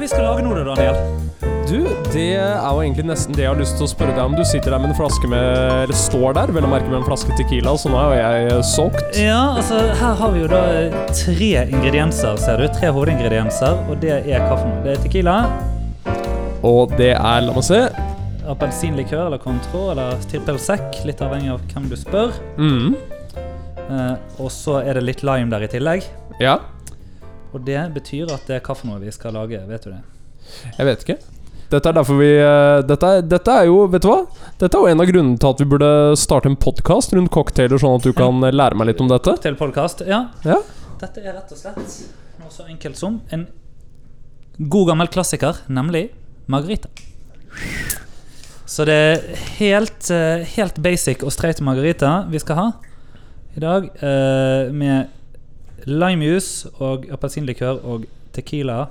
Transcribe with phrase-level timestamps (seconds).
[0.00, 0.96] det vi skal lage nå, da, Daniel?
[1.68, 4.32] Du, det er jo egentlig nesten det jeg har lyst til å spørre deg om.
[4.34, 5.44] Du sitter der med en flaske med
[5.84, 8.64] Eller står der, vel å merke, med en flaske Tequila, så nå er jo jeg
[8.70, 9.02] solgt.
[9.20, 12.66] Ja, altså Her har vi jo da eh, tre ingredienser, ser du.
[12.78, 14.72] Tre hovedingredienser, og det er kaffen.
[14.86, 15.36] Det er tequila,
[16.64, 17.84] Og det er, la meg se
[18.50, 20.56] appelsinlikør eller contro eller trippel
[21.06, 22.32] litt avhengig av hvem du spør.
[22.56, 22.96] mm.
[23.90, 26.04] Eh, og så er det litt lime der i tillegg.
[26.40, 26.60] Ja,
[27.50, 30.02] Og det betyr at det er hva for noe vi skal lage, vet du det?
[30.76, 31.18] jeg vet ikke.
[31.70, 34.24] Dette er derfor vi eh, dette, dette er jo, vet du hva?
[34.58, 37.78] Dette er jo en av grunnene til at vi burde starte en podkast rundt cocktailer,
[37.78, 39.36] sånn at du kan eh, lære meg litt om dette.
[39.36, 40.24] Cocktailpodkast, ja.
[40.42, 40.58] Ja.
[40.98, 41.78] Dette er rett og slett
[42.40, 43.46] noe så enkelt som en
[44.58, 46.08] god gammel klassiker, nemlig
[46.50, 46.90] margarita.
[48.70, 52.68] Så det er helt, eh, helt basic og straight margarita vi skal ha
[53.54, 53.88] i dag.
[54.74, 55.19] Med
[55.88, 58.84] limejuice og appelsinlikør og tequila.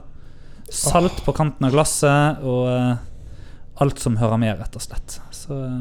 [0.69, 2.97] Salt på kanten av glasset og eh,
[3.81, 5.17] alt som hører med, rett og slett.
[5.33, 5.79] Så eh,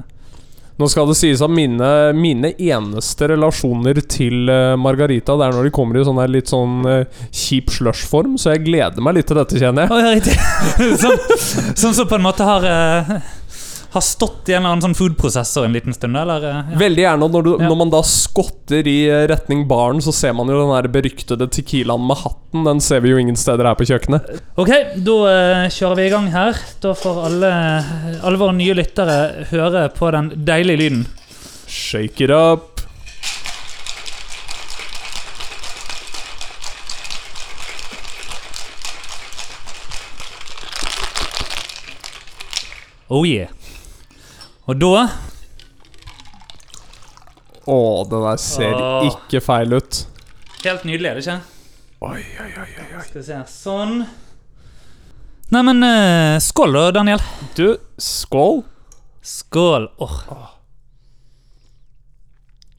[0.79, 5.67] Nå skal det sies at mine, mine eneste relasjoner til eh, Margarita Det er når
[5.67, 6.87] de kommer i sånn litt sånn
[7.35, 9.93] kjip slush-form, så jeg gleder meg litt til dette, kjenner jeg.
[9.93, 11.19] Oh, ja, som,
[11.75, 13.13] Sånn så som på en måte har eh,
[13.91, 16.43] Har stått i en eller annen sånn foodprosessor en liten stund, eller?
[16.45, 16.79] eh, Ja.
[16.79, 17.69] Veldig gjerne når, du, Ja.
[17.71, 21.49] når man da skotter i eh, retning baren, så ser man jo den der beryktede
[21.49, 22.65] tequilaen med hatten.
[22.69, 24.29] Den ser vi jo ingen steder her på kjøkkenet.
[24.61, 24.69] Ok,
[25.05, 26.53] da uh, kjører vi i gang her.
[26.85, 27.53] Da får alle,
[28.23, 31.07] alle våre nye lyttere høre på den deilige lyden.
[31.67, 32.75] Shake it up.
[43.11, 43.49] Oh yeah.
[44.69, 45.07] Og da
[47.69, 47.77] Å,
[48.09, 49.07] det der ser Åh.
[49.11, 49.99] ikke feil ut.
[50.65, 51.35] Helt nydelig, er det ikke?
[52.01, 53.03] Oi, oi, oi, oi, oi.
[53.05, 53.41] Skal vi se.
[53.53, 53.95] Sånn.
[55.53, 57.21] Neimen, uh, skål da, Daniel.
[57.59, 57.67] Du,
[58.01, 58.63] skål.
[59.21, 59.91] Skål.
[60.01, 60.17] Åh.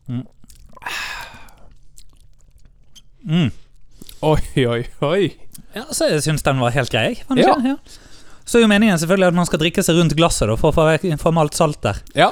[0.09, 0.25] Mm.
[3.29, 3.51] Mm.
[4.25, 5.21] Oi, oi, oi.
[5.77, 7.11] Ja, så jeg syns den var helt grei.
[7.13, 7.25] jeg.
[7.29, 7.53] Var den Ja.
[7.59, 7.75] ikke?
[7.75, 8.05] ja.
[8.49, 10.73] Så er jo meningen selvfølgelig at man skal drikke seg rundt glasset da, for å
[10.73, 11.99] få fram alt salt der.
[12.17, 12.31] Ja.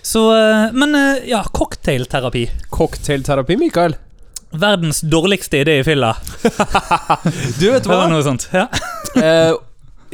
[0.00, 2.46] Så, eh, Men eh, ja, cocktailterapi.
[2.72, 3.98] Cocktailterapi, Mikael.
[4.50, 6.14] Verdens dårligste idé i fylla.
[7.60, 7.92] Du, vet hva?
[7.92, 8.48] Det var noe sånt.
[8.54, 8.68] Ja.
[9.20, 9.52] Eh,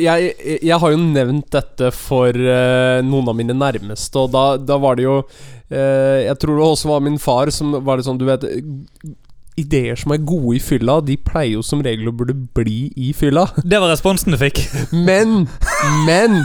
[0.01, 0.31] jeg,
[0.65, 5.05] jeg har jo nevnt dette for noen av mine nærmeste, og da, da var det
[5.07, 5.15] jo
[5.73, 8.45] Jeg tror det også var min far som var det sånn, du vet
[9.57, 13.13] Ideer som er gode i fylla, de pleier jo som regel å burde bli i
[13.17, 13.47] fylla.
[13.65, 14.61] Det var responsen du fikk.
[14.93, 15.47] Men
[16.07, 16.43] Men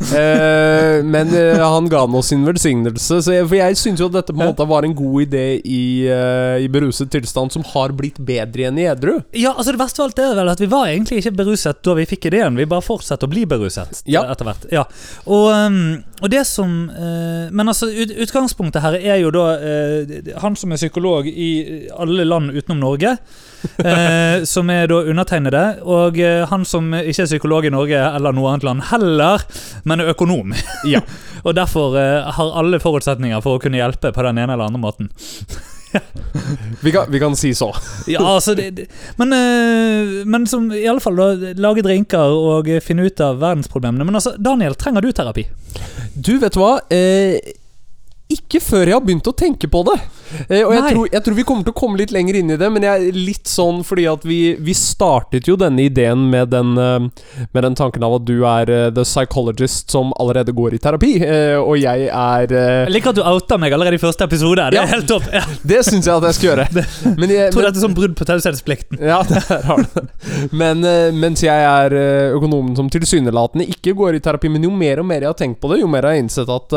[0.00, 3.20] eh, Men eh, han ga nå sin velsignelse.
[3.24, 5.44] Så jeg, for jeg syns jo at dette på en måte var en god idé
[5.60, 9.14] i, uh, i beruset tilstand, som har blitt bedre igjen i edru.
[9.36, 11.96] Ja, altså Det verste av alt er vel at vi var egentlig ikke beruset da
[11.98, 12.58] vi fikk ideen.
[12.58, 14.24] Vi bare fortsatte å bli beruset Ja.
[14.32, 14.68] etter hvert.
[14.74, 14.84] Ja.
[15.26, 15.80] Og, um,
[16.20, 20.72] og det som uh, Men altså, ut, utgangspunktet her er jo da uh, han som
[20.72, 21.50] er psykolog i
[21.94, 23.16] alle land utenom Norge.
[23.78, 25.62] eh, som er da undertegnede.
[25.88, 26.18] Og
[26.50, 29.44] han som ikke er psykolog i Norge eller noe annet land heller,
[29.84, 30.54] men er økonom.
[30.94, 31.00] Ja.
[31.44, 34.82] og derfor eh, har alle forutsetninger for å kunne hjelpe på den ene eller andre
[34.82, 35.12] måten.
[36.82, 37.68] Vi kan, vi kan si så.
[38.10, 38.86] Ja, altså det, det,
[39.16, 44.02] men, eh, men som i alle fall da, lage drinker og finne ut av verdensproblemene.
[44.02, 45.46] Men altså, Daniel, trenger du terapi?
[46.14, 46.72] Du, vet du hva?
[46.90, 47.38] Eh,
[48.34, 49.96] ikke før jeg har begynt å tenke på det.
[50.48, 52.58] Eh, og jeg tror, jeg tror vi kommer til å komme litt lenger inn i
[52.60, 56.50] det, men jeg er litt sånn fordi at vi, vi startet jo denne ideen med
[56.54, 57.06] den, eh,
[57.54, 61.12] med den tanken av at du er eh, the psychologist som allerede går i terapi,
[61.24, 64.68] eh, og jeg er eh, Jeg liker at du outa meg allerede i første episode.
[64.74, 64.86] Det er Ja.
[64.96, 65.28] helt topp.
[65.32, 65.44] Ja.
[65.74, 66.66] Det syns jeg at jeg skal gjøre.
[67.20, 68.98] Men jeg, tror men, dette er sånn brudd på taushetsplikten.
[69.04, 70.06] ja, der har du det.
[70.52, 71.94] Men eh, mens jeg er
[72.34, 75.60] økonomen som tilsynelatende ikke går i terapi, men jo mer og mer jeg har tenkt
[75.62, 76.74] på det, jo mer jeg har innsett at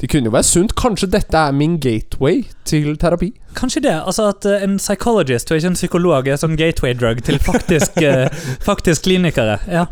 [0.00, 0.72] det kunne jo være sunt.
[0.78, 3.34] Kanskje dette er min gateway til terapi.
[3.58, 3.92] Kanskje det.
[3.92, 7.98] altså At eh, en psychologist og ikke en psykolog er sånn gateway drug til faktisk,
[8.08, 8.30] eh,
[8.64, 9.58] faktisk klinikere.
[9.68, 9.84] Ja.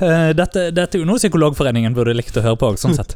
[0.00, 2.72] Eh, dette, dette er jo noe Psykologforeningen burde likt å høre på.
[2.80, 3.14] Sånn sett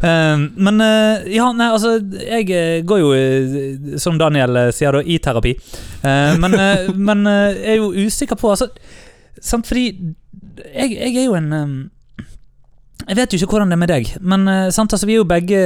[0.00, 0.80] Men
[1.28, 3.10] ja, nei, altså Jeg går jo,
[4.00, 5.56] som Daniel sier, da, i terapi.
[6.02, 6.56] Men,
[7.10, 8.70] men jeg er jo usikker på altså,
[9.42, 10.14] Sant, fordi
[10.70, 11.90] jeg, jeg er jo en
[13.08, 15.20] jeg vet jo ikke hvordan det er med deg, men eh, sant, altså, vi er
[15.22, 15.58] jo begge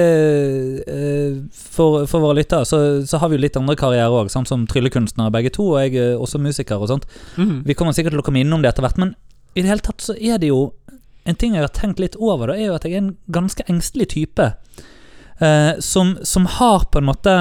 [0.87, 4.67] eh, for, for våre lyttere så, så har vi jo litt andre karrierer òg, som
[4.71, 7.07] tryllekunstnere begge to, og jeg er også musiker og sånt.
[7.37, 9.15] Vi kommer sikkert til å komme innom det etter hvert, men
[9.57, 10.73] i det hele tatt så er det jo
[11.27, 13.65] En ting jeg har tenkt litt over, da, er jo at jeg er en ganske
[13.67, 14.45] engstelig type.
[15.43, 17.33] eh, som, som har på en måte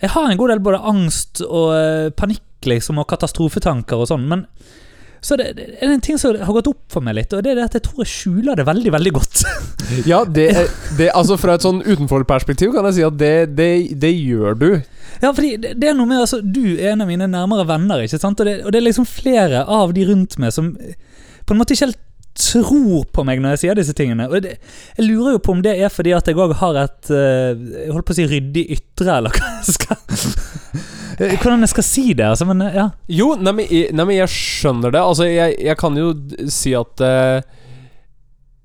[0.00, 4.24] Jeg har en god del både angst og eh, panikk liksom, og katastrofetanker og sånn.
[4.30, 4.46] Men
[5.20, 7.54] så det, det er en ting som har gått opp for meg litt, og det
[7.54, 9.42] er at jeg tror jeg skjuler det veldig, veldig godt.
[10.04, 10.50] Ja, det,
[10.98, 13.68] det Altså Fra et sånn utenforperspektiv kan jeg si at det, det,
[14.02, 14.66] det gjør du.
[15.22, 18.02] Ja, fordi det, det er noe med altså, Du er en av mine nærmere venner,
[18.04, 18.42] ikke sant?
[18.42, 21.72] Og det, og det er liksom flere av de rundt meg som på en måte
[21.72, 22.02] ikke helt
[22.38, 24.28] tror på meg når jeg sier disse tingene.
[24.30, 24.56] Og det,
[24.96, 27.52] jeg lurer jo på om det er fordi at jeg òg har et eh,
[27.84, 29.96] Jeg holdt på å si ryddig ytre, eller hva jeg skal
[31.18, 32.84] Hvordan jeg skal si det, altså, men eh, ja.
[33.10, 35.00] Jo, nei, men, jeg- nei, men jeg skjønner det.
[35.02, 36.12] Altså, jeg, jeg kan jo
[36.54, 37.40] si at uh,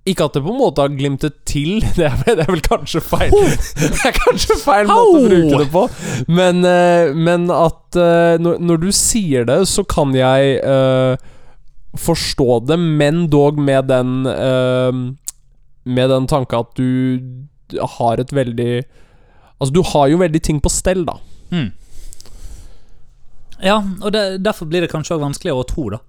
[0.06, 3.02] Ikke at det på en måte har glimtet til, det er, det er vel kanskje
[3.02, 3.34] feil
[3.81, 5.86] Det er kanskje feil måte å bruke det på.
[6.30, 11.30] Men, eh, men at eh, når, når du sier det, så kan jeg eh,
[12.00, 15.13] forstå det, men dog med den uh,
[15.84, 17.19] Med den tanke at du
[17.98, 18.84] har et veldig
[19.60, 21.13] Altså, du har jo veldig ting på stell, da.
[21.54, 21.69] Mm.
[23.63, 26.00] Ja, og det, derfor blir det kanskje også vanskeligere å tro, da.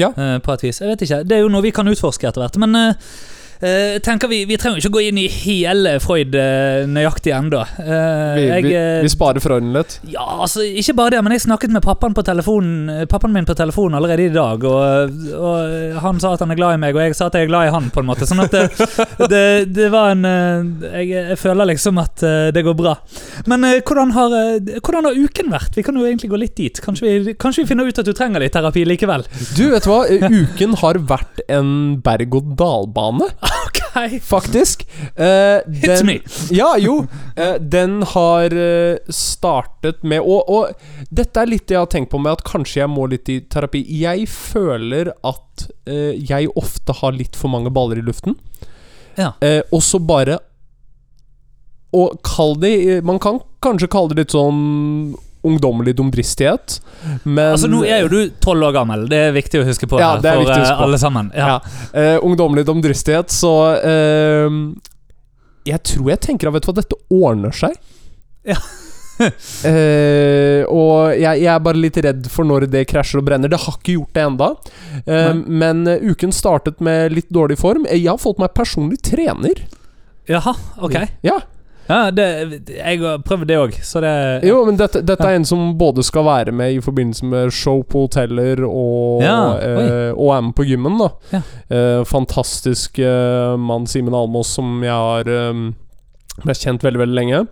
[0.00, 0.08] Ja.
[0.16, 0.80] Uh, på et vis.
[0.82, 1.20] Jeg vet ikke.
[1.28, 2.58] Det er jo noe vi kan utforske etter hvert.
[2.62, 3.12] Men eh,
[3.60, 7.60] eh, tenker vi, vi trenger ikke gå inn i hele Freud eh, nøyaktig ennå.
[7.80, 8.74] Eh, Vi, vi,
[9.04, 9.98] vi sparer Freuden litt.
[10.10, 13.56] Ja, altså, ikke bare det, men jeg snakket med pappaen, på telefonen, pappaen min på
[13.58, 17.04] telefonen allerede i dag, og, og han sa at han er glad i meg, og
[17.04, 18.28] jeg sa at jeg er glad i han, på en måte.
[18.28, 18.64] Sånn at det,
[19.30, 19.44] det,
[19.76, 22.24] det var en jeg, jeg føler liksom at
[22.54, 22.94] det går bra.
[23.50, 24.34] Men hvordan, har,
[24.80, 25.76] hvordan har uken vært?
[25.78, 26.80] Vi kan jo egentlig gå litt dit.
[26.84, 29.24] Kanskje vi, kanskje vi finner ut at du trenger litt terapi likevel?
[29.56, 30.00] Du, vet du hva?
[30.30, 31.70] Uken har vært en
[32.04, 33.80] berg-og-dal-bane, Ok,
[34.22, 34.84] faktisk.
[35.16, 36.18] Eh, hit me!
[36.54, 37.06] Ja, jo.
[37.36, 42.12] Eh, den har eh, startet med og, og dette er litt det jeg har tenkt
[42.12, 43.82] på med at kanskje jeg må litt i terapi.
[44.00, 48.38] Jeg føler at eh, jeg ofte har litt for mange baller i luften.
[49.18, 49.32] Ja.
[49.44, 50.38] Eh, og så bare
[51.92, 54.60] Og kall det Man kan kanskje kalle det litt sånn
[55.42, 56.80] ungdommelig dumdristighet,
[57.22, 60.00] men Altså, nå er jo du tolv år gammel, det er viktig å huske på
[60.00, 60.84] Ja, det er for huske eh, på.
[60.86, 61.30] alle sammen.
[61.36, 61.54] Ja.
[61.54, 61.60] Ja.
[61.94, 64.60] Uh, ungdommelig dumdristighet, så uh,
[65.68, 67.78] Jeg tror jeg tenker at vet du hva, dette ordner seg.
[68.48, 68.58] Ja.
[69.20, 73.52] uh, og jeg, jeg er bare litt redd for når det krasjer og brenner.
[73.52, 74.52] Det har ikke gjort det enda
[75.46, 77.86] men uken startet med litt dårlig form.
[77.88, 79.64] Jeg har fått meg personlig trener.
[80.28, 80.52] Jaha,
[80.84, 80.96] ok.
[81.24, 81.40] Ja,
[81.90, 82.26] Ja, det,
[82.70, 84.12] jeg har prøvd det òg, så det
[84.46, 87.82] jo, men dette, dette er en som både skal være med i forbindelse med show
[87.82, 91.10] på hoteller og, Ja, eh, og er med på gymmen, da.
[91.34, 91.42] Ja.
[91.66, 95.70] Eh, fantastisk eh, mann Simen Almås som jeg har um,
[96.46, 97.44] kjent veldig, veldig lenge.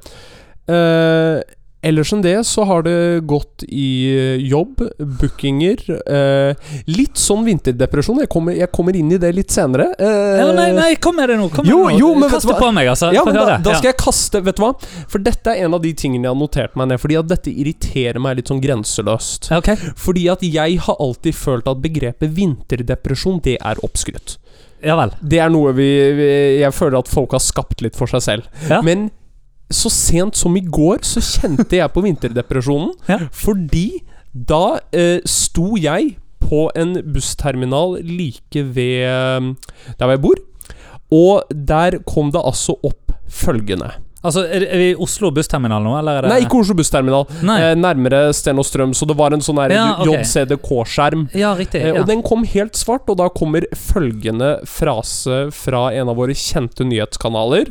[0.69, 1.41] Eh,
[1.83, 2.95] ellers enn det så har det
[3.31, 4.81] gått i eh, jobb,
[5.21, 5.79] bookinger
[6.11, 8.19] eh, Litt sånn vinterdepresjon.
[8.25, 9.91] Jeg kommer, jeg kommer inn i det litt senere.
[9.99, 11.47] Eh, Ja, nei, nei, kom med det nå.
[11.55, 11.95] Kom Jo, nå.
[12.01, 12.61] jo, men vet Kast det hva?
[12.67, 13.13] på meg, altså.
[13.15, 14.73] Ja, da, da skal jeg kaste Vet du hva?
[15.09, 17.01] For dette er en av de tingene jeg har notert meg ned.
[17.03, 19.51] Fordi at dette irriterer meg litt sånn grenseløst.
[19.61, 19.79] Okay.
[19.99, 24.37] Fordi at jeg har alltid følt at begrepet vinterdepresjon, det er oppskrytt.
[24.85, 25.11] Ja vel.
[25.27, 26.27] Det er noe vi, vi
[26.61, 28.51] Jeg føler at folk har skapt litt for seg selv.
[28.71, 28.79] Ja.
[28.87, 29.09] Men
[29.71, 32.95] så sent som i går så kjente jeg på vinterdepresjonen.
[33.11, 33.19] Ja.
[33.35, 34.01] Fordi
[34.33, 36.17] da eh, sto jeg
[36.49, 39.49] på en bussterminal like ved eh,
[39.99, 40.45] der hvor jeg bor.
[41.15, 46.19] Og der kom det altså opp følgende Altså, er, vi i Oslo bussterminal nå, eller
[46.19, 47.23] er det Nei, ikke Oslo bussterminal.
[47.55, 48.91] Eh, nærmere Sten og Strøm.
[48.97, 50.25] Så det var en sånn Ja, okay.
[50.25, 51.29] JCDK-skjerm.
[51.39, 51.85] Ja, riktig.
[51.85, 52.01] Eh, Ja.
[52.03, 56.85] Og den kom helt svart, og da kommer følgende frase fra en av våre kjente
[56.85, 57.71] nyhetskanaler.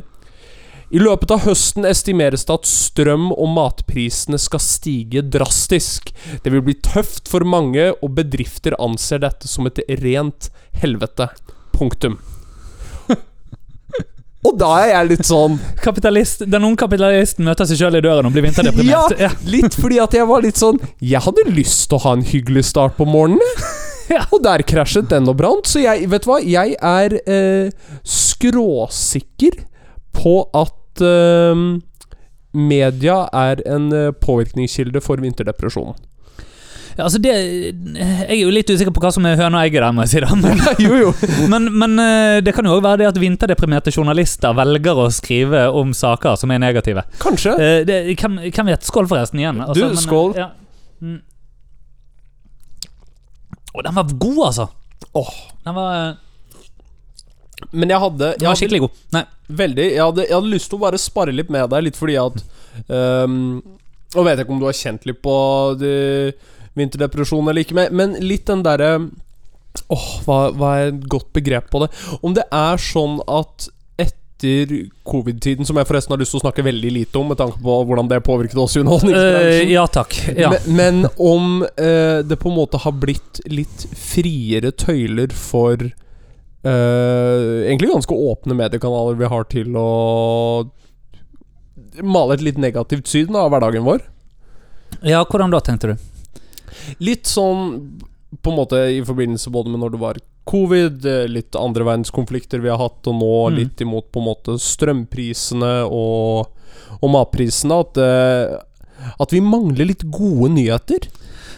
[0.87, 6.13] I løpet av høsten estimeres det at strøm- og matprisene skal stige drastisk.
[6.43, 10.47] Det vil bli tøft for mange, og bedrifter anser dette som et rent
[10.79, 11.27] helvete.
[11.75, 12.15] Punktum.
[14.47, 18.25] og da er jeg litt sånn Kapitalist, Den unge kapitalisten møter seg sjøl i døren
[18.25, 19.19] og blir vinterdeprimert.
[19.19, 22.25] Ja, litt fordi at jeg var litt sånn Jeg hadde lyst til å ha en
[22.25, 23.43] hyggelig start på morgenen.
[24.07, 24.21] Ja.
[24.31, 25.67] Og der krasjet den og brant.
[25.67, 27.73] Så jeg, vet du hva, jeg er eh,
[28.07, 29.57] skråsikker
[30.17, 31.63] på at eh,
[32.57, 35.97] media er en eh, påvirkningskilde for vinterdepresjonen.
[36.97, 39.83] Ja, altså det, jeg er jo litt usikker på hva som er høna og egget
[39.85, 40.21] der, må jeg si.
[40.23, 41.11] det Men, jo, jo.
[41.51, 45.67] men, men eh, det kan jo òg være det at vinterdeprimerte journalister velger å skrive
[45.77, 47.05] om saker som er negative.
[47.21, 47.53] Kanskje.
[47.61, 48.89] Eh, det, hvem, hvem vet?
[48.89, 49.61] Skål, forresten, igjen.
[49.61, 50.33] Altså, Du, men, skål.
[50.41, 50.49] Ja.
[51.05, 51.19] Mm.
[53.77, 54.67] Å, den var god, altså.
[55.21, 55.31] Åh.
[55.67, 56.17] Den var,
[57.71, 59.01] Men jeg hadde, den jeg var skikkelig god.
[59.15, 59.23] Nei.
[59.61, 59.87] Veldig.
[59.93, 62.41] Jeg hadde, jeg hadde lyst til å bare spare litt med deg, litt fordi at
[62.87, 63.37] um,
[64.15, 65.37] Nå vet jeg ikke om du har kjent litt på
[65.79, 65.93] de,
[66.79, 68.91] vinterdepresjon eller ikke, men, men litt den derre
[69.93, 71.91] Åh, hva, hva er et godt begrep på det?
[72.25, 73.67] Om det er sånn at
[74.01, 74.71] etter
[75.07, 77.75] covid-tiden, som jeg forresten har lyst til å snakke veldig lite om, med tanke på
[77.85, 79.69] hvordan det påvirket oss i underholdningsbransjen.
[79.69, 80.17] Uh, ja takk.
[80.33, 80.51] Ja.
[80.65, 85.87] Men, men om uh, det på en måte har blitt litt friere tøyler for
[86.63, 89.87] eh, egentlig ganske åpne mediekanaler vi har til å
[92.03, 94.03] male et litt negativt syn av hverdagen vår.
[95.01, 95.95] ja, hvordan da, tenkte du?
[97.03, 97.99] Litt sånn
[98.43, 102.61] på en måte i forbindelse både med når det var covid, eh, litt andre verdenskonflikter
[102.63, 103.55] vi har hatt, og nå Mm.
[103.57, 106.47] litt imot på en måte strømprisene og,
[107.01, 107.79] og matprisene.
[107.83, 111.07] At, uh, at vi mangler litt gode nyheter.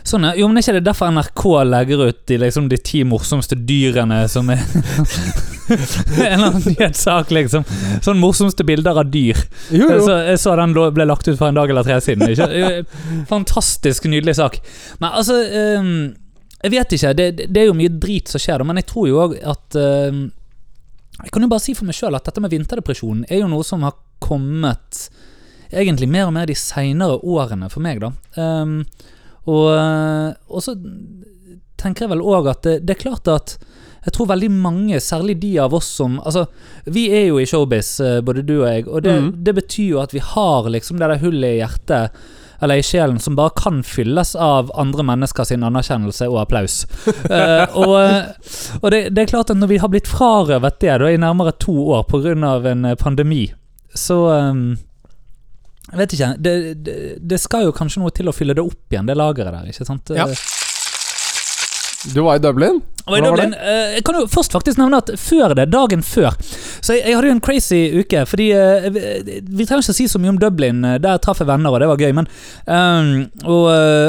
[0.08, 0.34] Sånn, ja.
[0.40, 4.22] Jo, men er ikke det derfor NRK legger ut de, liksom, de ti morsomste dyrene
[4.32, 4.64] som er
[5.70, 7.66] En eller annen nyhetssak, liksom.
[8.02, 9.38] Sånn morsomste bilder av dyr.
[9.70, 10.00] Jo, jo.
[10.08, 12.26] så, jeg så den ble lagt ut for en dag eller tre siden.
[12.34, 12.82] Ikke?
[13.30, 14.58] Fantastisk nydelig sak.
[14.98, 15.38] Men altså
[15.78, 15.94] um,
[16.64, 17.14] Jeg vet ikke.
[17.14, 19.78] Det, det er jo mye drit som skjer, da, men jeg tror jo òg at
[19.78, 20.26] um,
[21.22, 23.68] Jeg kan jo bare si for meg sjøl at dette med vinterdepresjonen er jo noe
[23.68, 25.06] som har kommet
[25.70, 28.12] egentlig mer og mer de seinere årene for meg, da.
[28.42, 28.82] Ehm,
[29.48, 30.76] og, eh, og så
[31.80, 33.58] tenker jeg vel òg at det, det er klart at
[34.06, 36.46] jeg tror veldig mange, særlig de av oss som Altså,
[36.88, 39.32] vi er jo i showbiz, eh, både du og jeg, og det, mm.
[39.46, 42.22] det betyr jo at vi har liksom det der hullet i hjertet,
[42.60, 46.82] eller i sjelen, som bare kan fylles av andre mennesker sin anerkjennelse og applaus.
[47.32, 47.96] uh, og
[48.82, 51.56] og det, det er klart at når vi har blitt frarøvet det da, i nærmere
[51.56, 52.36] to år pga.
[52.68, 53.46] en pandemi,
[53.96, 54.89] så jeg
[55.98, 56.34] vet ikke.
[56.38, 56.54] Det,
[56.86, 59.70] det, det skal jo kanskje noe til å fylle det opp igjen, det lageret der.
[59.74, 60.14] ikke sant?
[60.16, 60.28] Ja.
[62.14, 62.78] Du var i Dublin?
[63.06, 65.66] Var i Hvordan var Dublin, eh, Jeg kan jo først faktisk nevne at før det,
[65.74, 66.32] dagen før
[66.80, 68.22] Så jeg, jeg hadde jo en crazy uke.
[68.30, 69.02] Fordi eh, vi,
[69.44, 70.80] vi trenger ikke å si så mye om Dublin.
[70.86, 72.14] eh, Der traff jeg venner, og det var gøy.
[72.16, 72.30] Men
[72.70, 73.10] um,
[73.44, 73.66] og,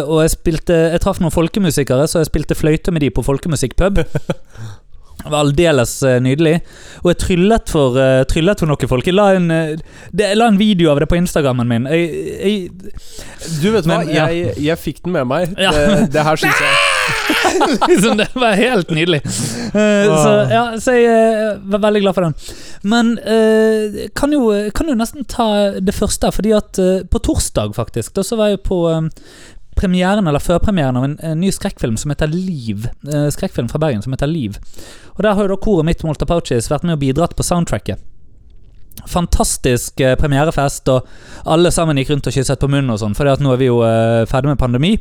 [0.06, 4.04] og jeg spilte Jeg traff noen folkemusikere, så jeg spilte fløyte med de på folkemusikkpub.
[5.24, 6.60] Var aldeles eh, nydelig.
[7.02, 9.06] Og jeg tryllet for, uh, tryllet for noen folk.
[9.06, 11.88] Jeg la, en, uh, det, jeg la en video av det på Instagrammen min.
[11.90, 12.08] Jeg,
[12.40, 12.94] jeg,
[13.60, 14.28] Du vet hva, Men, ja.
[14.32, 15.54] jeg, jeg fikk den med meg.
[15.60, 15.72] Ja.
[15.74, 16.86] Det, det her syns jeg
[17.88, 19.22] liksom, det var helt nydelig.
[19.24, 22.36] Eh, så ja, så jeg var veldig glad for den.
[22.86, 25.48] Men uh, kan, jo, kan jo nesten ta
[25.80, 28.84] det første, fordi at på torsdag, faktisk, da så var jeg på
[29.76, 32.88] premieren, eller førpremieren av en, en ny skrekkfilm som heter Liv.
[33.08, 34.58] Eh, skrekkfilm fra Bergen som heter Liv.
[35.16, 38.02] Og Der har jo da koret mitt Molta Pouches vært med og bidratt på soundtracket.
[39.08, 41.06] Fantastisk eh, premierefest, og
[41.48, 43.80] alle sammen gikk rundt og kysset på munnen og sånn, for nå er vi jo
[43.86, 44.96] eh, ferdig med pandemi.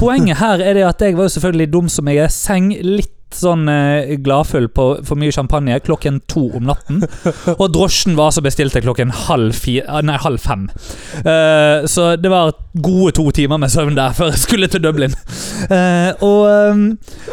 [0.00, 3.12] Poenget her er det at jeg var jo selvfølgelig dum som jeg er, seng litt
[3.34, 7.02] sånn eh, gladfull på for mye champagne klokken to om natten.
[7.60, 10.68] Og drosjen var så bestilt til klokken halv, fire, ah, nei, halv fem.
[11.24, 15.14] Eh, så det var gode to timer med søvn der før jeg skulle til Dublin.
[15.70, 16.86] Eh, og, ehm,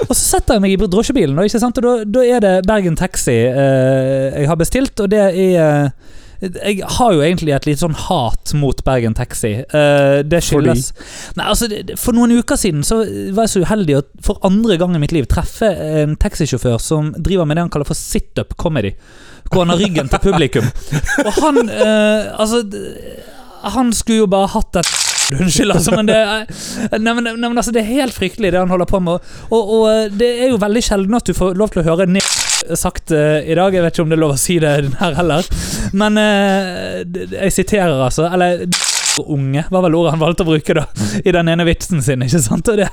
[0.07, 4.41] og så setter jeg meg i drosjebilen, og, da, da er det Bergen Taxi eh,
[4.41, 8.53] jeg har bestilt, og det er eh, jeg har jo egentlig et litt sånn hat
[8.57, 9.53] mot Bergen Taxi.
[9.69, 10.87] Uh, det skyldes
[11.37, 13.01] Nei, altså, det, For noen uker siden så
[13.35, 17.11] var jeg så uheldig å for andre gang i mitt liv treffe en taxisjåfør som
[17.17, 18.95] driver med det han kaller for situp comedy.
[19.51, 20.67] Hvor han har ryggen til publikum.
[21.25, 22.63] Og han uh, Altså
[23.75, 24.91] Han skulle jo bare hatt et
[25.39, 26.47] Unnskyld, altså, men det er,
[26.97, 29.29] nei, men, nei, men altså, det er helt fryktelig, det han holder på med.
[29.47, 32.09] Og, og eh, det er jo veldig sjelden at du får lov til å høre
[32.09, 32.25] ned
[32.77, 33.73] sagt uh, i dag.
[33.75, 35.47] Jeg vet ikke om det er lov å si det her heller.
[35.97, 38.27] Men eh, d- jeg siterer, altså.
[38.31, 38.65] Eller
[39.27, 40.85] unge, var vel ordet han valgte å bruke da
[41.19, 42.21] i den ene vitsen sin.
[42.23, 42.69] ikke sant?
[42.71, 42.85] Og det,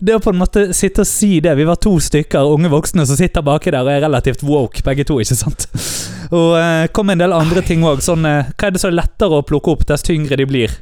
[0.00, 3.04] det å på en måte sitte og si det Vi var to stykker unge voksne
[3.06, 5.18] som sitter baki der og er relativt woke, begge to.
[5.20, 5.66] ikke sant?
[6.32, 8.00] Og eh, kom en del andre ting òg.
[8.04, 10.72] Sånn, eh, hva er det så lettere å plukke opp dess tyngre de blir?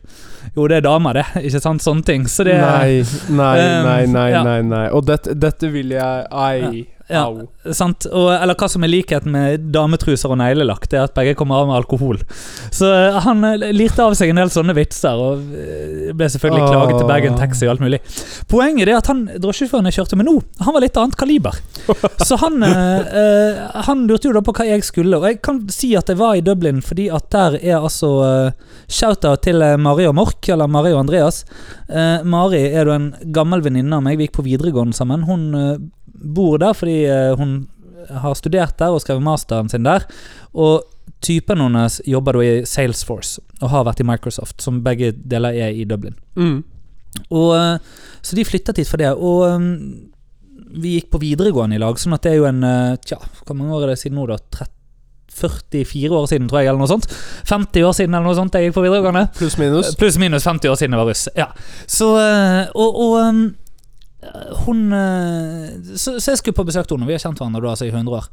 [0.54, 1.26] Jo, det er damer, det.
[1.48, 1.82] Ikke sant?
[1.84, 2.28] Sånne ting.
[2.30, 3.02] Så det Nei,
[3.34, 4.84] nei, Um, nei, nei, nei, nei.
[4.94, 6.70] Og dette, dette vil jeg Ai, Ja.
[7.16, 7.46] Au.
[7.72, 8.06] Sant?
[8.12, 11.62] Og, eller hva som er likheten med dametruser og neglelakk, det er at begge kommer
[11.62, 12.20] av med alkohol.
[12.74, 16.64] Så eh, han eh, lirte av seg en del sånne vitser, og eh, ble selvfølgelig
[16.64, 16.72] oh.
[16.72, 18.00] klaget til Bergen Taxi og alt mulig.
[18.50, 21.58] Poenget er at han drosjesjåføren jeg kjørte med nå, han var litt annet kaliber.
[22.28, 25.94] Så han, eh, han lurte jo da på hva jeg skulle, og jeg kan si
[25.98, 30.14] at jeg var i Dublin fordi at der er altså eh, Shout-out til Mari og
[30.16, 31.42] Mork, eller Mari og Andreas.
[31.88, 35.26] Eh, Mari er du en gammel venninne av meg, vi gikk på videregående sammen.
[35.28, 37.68] Hun bor der fordi eh, hun
[38.08, 40.06] har studert der og skrevet masteren sin der.
[40.54, 40.82] Og
[41.24, 45.74] typen hennes jobber da i Salesforce og har vært i Microsoft, som begge deler er
[45.74, 46.16] i Dublin.
[46.38, 46.62] Mm.
[47.30, 47.76] Og, eh,
[48.22, 49.12] så de flyttet hit for det.
[49.16, 49.68] Og eh,
[50.78, 52.60] vi gikk på videregående i lag, sånn at det er jo en
[53.04, 54.40] Tja, hvor mange år er det siden nå, da?
[54.58, 54.74] 30
[55.38, 57.04] 44 år siden, tror jeg, eller noe sånt.
[57.46, 59.28] 50 år siden, eller noe sånt, jeg gikk på videregående.
[59.38, 59.92] Pluss minus.
[60.00, 61.28] Pluss minus 50 år siden jeg var russ.
[61.38, 61.46] Ja.
[61.86, 62.08] Så
[62.74, 63.52] Og, og
[64.66, 67.06] hun eh, så, så jeg skulle på besøk til henne.
[67.06, 68.26] Vi har kjent hverandre da, altså i 100 år.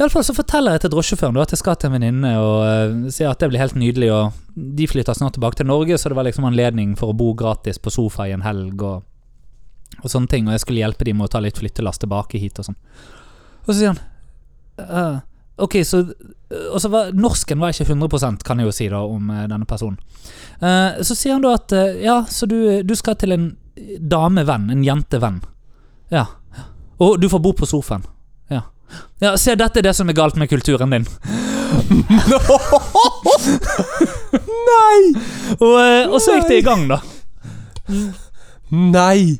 [0.00, 3.28] Iallfall så forteller jeg til drosjesjåføren at jeg skal til en venninne og uh, sier
[3.28, 4.10] at det blir helt nydelig.
[4.14, 7.34] Og de flytter snart tilbake til Norge, så det var liksom anledning for å bo
[7.38, 8.82] gratis på sofa i en helg.
[8.82, 9.04] Og,
[10.00, 12.62] og sånne ting Og jeg skulle hjelpe dem med å ta litt flyttelass tilbake hit
[12.62, 12.78] og sånn.
[13.66, 14.00] Og så sier han
[14.80, 15.18] uh,
[15.60, 16.04] Ok, så
[16.72, 19.68] Og så var Norsken var ikke 100% kan jeg jo si da om uh, denne
[19.68, 20.00] personen.
[20.60, 23.46] Eh, så sier han da at eh, ja, så du, du skal til en
[24.00, 25.40] damevenn, en jentevenn.
[26.12, 26.26] Ja.
[27.00, 28.02] Og du får bo på sofaen.
[28.52, 28.62] Ja.
[29.22, 31.06] Ja, Se, dette er det som er galt med kulturen din.
[34.70, 34.98] Nei!
[35.58, 37.00] Og, eh, og så gikk det i gang, da.
[38.70, 39.38] Nei!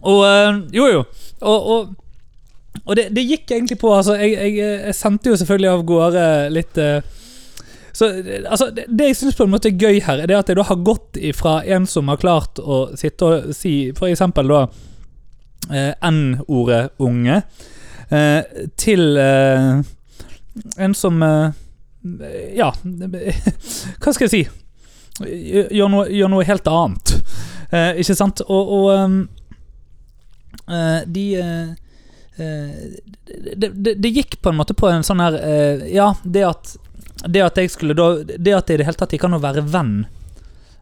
[0.00, 1.04] Og eh, Jo, jo.
[1.40, 1.94] Og, og,
[2.84, 4.52] og det, det gikk egentlig på Altså, jeg, jeg,
[4.90, 7.00] jeg sendte jo selvfølgelig av gårde litt eh,
[7.92, 8.08] Så
[8.48, 10.58] altså, det, det jeg syns på en måte er gøy her, er det at jeg
[10.60, 14.60] da har gått ifra en som har klart å sitte og si eksempel da
[15.70, 17.42] eh, N-ordet unge,
[18.10, 19.82] eh, til eh,
[20.76, 21.50] en som eh,
[22.56, 22.70] Ja,
[24.00, 24.42] hva skal jeg si?
[25.20, 27.12] Gjør noe, gjør noe helt annet.
[27.68, 28.40] Eh, ikke sant?
[28.48, 28.88] Og, og
[30.70, 31.26] eh, de
[32.40, 35.34] det, det, det gikk på en måte på en sånn her
[35.92, 36.70] Ja, det at
[37.26, 39.42] Det at jeg skulle da Det at jeg i det hele tatt gikk an å
[39.42, 40.06] være venn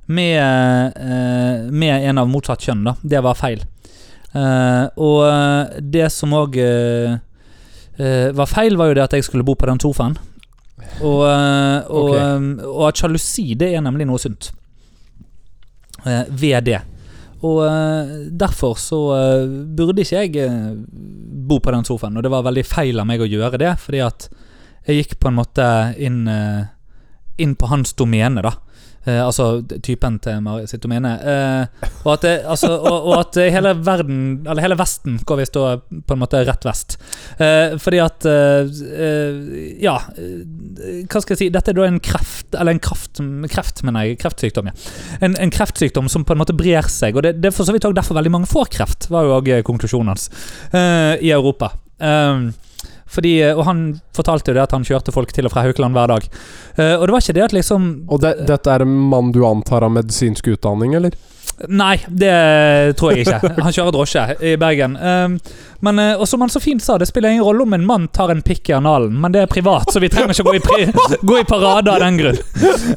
[0.09, 2.95] med, eh, med en av motsatt kjønn, da.
[3.03, 3.61] Det var feil.
[4.33, 6.57] Eh, og eh, det som òg
[7.99, 10.15] var feil, var jo det at jeg skulle bo på den sofaen.
[11.03, 12.23] Og, eh, og, okay.
[12.23, 14.51] eh, og at sjalusi, det er nemlig noe sunt.
[16.05, 16.81] Eh, ved det.
[17.47, 20.73] Og eh, derfor så eh, burde ikke jeg eh,
[21.49, 24.03] bo på den sofaen, og det var veldig feil av meg å gjøre det, fordi
[24.07, 24.29] at
[24.87, 25.69] jeg gikk på en måte
[25.99, 26.69] inn, eh,
[27.39, 28.55] inn på hans domene, da.
[29.09, 31.15] Eh, altså typen til Mari sitt domene.
[31.23, 35.57] Eh, og, at det, altså, og, og at hele verden, eller hele Vesten, går visst
[35.57, 36.99] på en måte rett vest.
[37.41, 38.69] Eh, fordi at eh,
[39.07, 39.41] eh,
[39.85, 43.21] Ja, eh, hva skal jeg si Dette er da en kreft Eller en kraft,
[43.53, 44.19] kreft, mener jeg.
[44.23, 44.77] Kreftsykdom, ja.
[45.25, 47.17] En, en kreftsykdom som på en måte brer seg.
[47.17, 49.37] Og det, det er for så vidt også derfor veldig mange får kreft, var jo
[49.39, 50.29] òg konklusjonen hans,
[50.73, 51.73] eh, i Europa.
[51.99, 52.51] Um,
[53.09, 53.83] fordi, og han
[54.17, 56.29] fortalte jo det at han kjørte folk til og fra Haukeland hver dag.
[56.77, 59.41] Eh, og det var ikke det at liksom Og det, dette er en mann du
[59.49, 61.17] antar har medisinsk utdanning, eller?
[61.67, 62.35] Nei, det
[62.99, 63.55] tror jeg ikke.
[63.65, 64.95] Han kjører drosje i Bergen.
[64.95, 65.39] Um,
[65.83, 68.07] men uh, og som han så fint sa, det spiller ingen rolle om en mann
[68.15, 71.17] tar en pikk i analen, men det er privat, så vi trenger ikke gå i,
[71.27, 72.39] gå i parade av den grunn.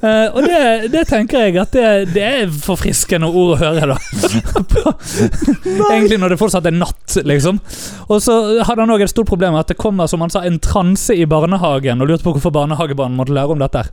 [0.02, 0.62] Uh, og det,
[0.94, 3.98] det tenker jeg at det, det er forfriskende ord å høre, da.
[5.96, 7.62] Egentlig når det fortsatt er natt, liksom.
[8.10, 10.46] Og så hadde han òg et stort problem med at det kommer som han sa,
[10.46, 13.88] en transe i barnehagen, og lurte på hvorfor barnehagebarn måtte lære om dette.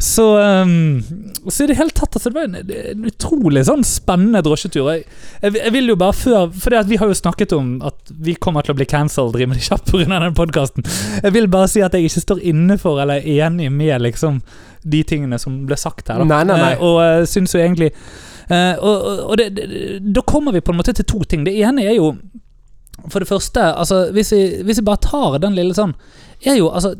[0.00, 1.02] Så, um,
[1.48, 4.86] så i det hele tatt altså, Det var en, en utrolig sånn spennende drosjetur.
[4.94, 5.04] Jeg,
[5.42, 8.64] jeg, jeg vil jo bare før Fordi vi har jo snakket om at vi kommer
[8.64, 10.08] til å bli cancelled rimelig kjapt pga.
[10.08, 10.88] den podkasten.
[11.20, 14.40] Jeg vil bare si at jeg ikke står inne for eller er enig med liksom
[14.80, 16.24] de tingene som ble sagt her.
[16.24, 16.72] Nei, nei, nei.
[16.78, 19.66] Eh, og uh, syns jo egentlig eh, og, og det, det,
[20.00, 21.44] da kommer vi på en måte til to ting.
[21.44, 22.14] Det ene er jo
[23.08, 25.94] for det første, altså hvis vi, hvis vi bare tar den lille sånn
[26.48, 26.94] er jo, altså,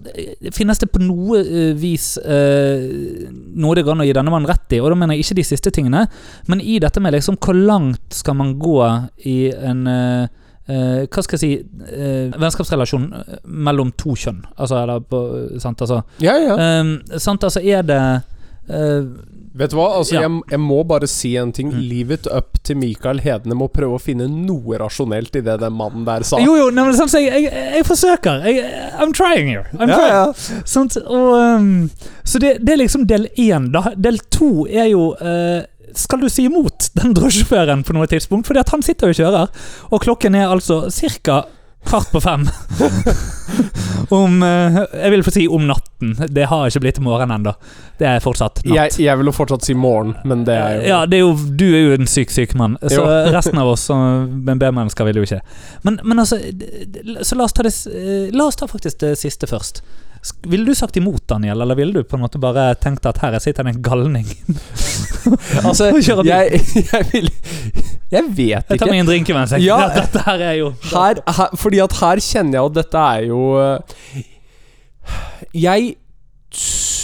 [0.52, 4.50] Finnes det på noe eh, vis uh, noe det går an å gi denne mannen
[4.50, 4.80] rett i?
[4.82, 6.04] Og da mener jeg ikke de siste tingene,
[6.50, 8.76] men i dette med liksom hvor langt skal man gå
[9.30, 10.28] i en uh,
[10.70, 11.52] eh, Hva skal jeg si
[11.96, 13.08] eh, Vennskapsrelasjon
[13.44, 14.42] mellom to kjønn.
[14.56, 15.22] Altså, eller på,
[15.62, 16.56] sant, altså, Ja, ja.
[16.56, 18.00] eh, sant, altså Er det
[18.68, 19.04] eh,
[19.52, 19.88] Vet du hva?
[19.98, 20.20] Altså, Ja.
[20.28, 21.72] jeg, jeg må bare si en ting.
[21.72, 21.80] Mm.
[21.90, 25.74] Leave it up til Michael Hedene må prøve å finne noe rasjonelt i det den
[25.74, 26.38] mannen der sa.
[26.38, 28.44] Jo, jo, nei, men sånn, så jeg, jeg, jeg forsøker.
[28.46, 28.62] Jeg,
[29.02, 29.66] I'm trying here.
[29.74, 30.14] I'm ja, trying.
[30.14, 30.62] ja.
[30.70, 30.96] Sant?
[31.02, 31.90] Og, um,
[32.22, 33.72] så det, det er liksom del én.
[33.74, 33.90] Da.
[33.98, 35.60] Del to er jo uh,
[35.98, 38.46] Skal du si imot den drosjesjåføren på noe tidspunkt?
[38.46, 39.50] Fordi at han sitter og kjører,
[39.90, 40.84] og klokken er altså
[41.26, 41.40] ca.
[41.88, 42.48] kvart på fem.
[44.08, 46.16] om eh, Jeg vil få si om natten.
[46.28, 47.54] Det har ikke blitt morgen ennå.
[47.98, 48.76] Det er fortsatt natt.
[48.76, 51.32] Jeg, jeg vil jo fortsatt si morgen, men det er jo Ja, det er jo,
[51.34, 52.78] du er jo en syk, syk mann.
[52.88, 55.40] Så resten av oss som B-mennesker vil jo ikke.
[55.86, 56.40] Men, men altså
[57.26, 59.82] Så la oss ta det eh, La oss ta faktisk det siste først.
[60.52, 63.38] Ville du sagt imot, Daniel, eller ville du på en måte bare tenkt at her
[63.40, 64.26] sitter det en galning?
[65.60, 65.90] Altså,
[66.24, 67.26] jeg, jeg vil
[68.10, 68.72] Jeg vet ikke.
[68.72, 69.78] Jeg tar meg en drink mens jeg Ja.
[69.98, 73.42] Dette her er jo Her, her, fordi at her kjenner jeg at dette er jo
[73.60, 74.22] eh,
[75.66, 75.90] Jeg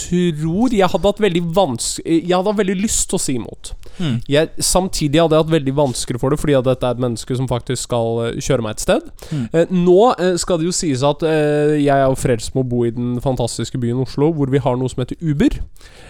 [0.06, 3.72] tror jeg hadde hatt veldig vans Jeg hadde hatt veldig lyst til å si imot.
[3.98, 4.16] Mm.
[4.28, 7.36] Jeg, samtidig hadde jeg hatt veldig vanskelig for det, fordi at dette er et menneske
[7.38, 9.06] som faktisk skal eh, kjøre meg et sted.
[9.30, 9.44] Mm.
[9.52, 12.70] Eh, nå eh, skal det jo sies at eh, jeg er jo frelst med å
[12.70, 15.58] bo i den fantastiske byen Oslo, hvor vi har noe som heter Uber.